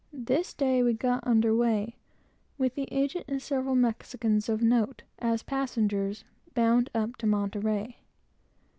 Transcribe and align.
This 0.13 0.55
day 0.55 0.81
we 0.81 0.95
got 0.95 1.19
under 1.27 1.55
weigh, 1.55 1.95
with 2.57 2.73
the 2.73 2.91
agent 2.91 3.25
and 3.27 3.39
several 3.39 3.75
Spaniards 3.75 4.49
of 4.49 4.63
note, 4.63 5.03
as 5.19 5.43
passengers, 5.43 6.23
bound 6.55 6.89
up 6.95 7.17
to 7.17 7.27
Monterey. 7.27 7.99